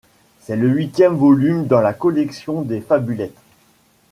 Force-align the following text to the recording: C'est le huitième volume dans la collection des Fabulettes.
C'est 0.39 0.55
le 0.55 0.67
huitième 0.67 1.13
volume 1.13 1.67
dans 1.67 1.79
la 1.79 1.93
collection 1.93 2.63
des 2.63 2.81
Fabulettes. 2.81 3.37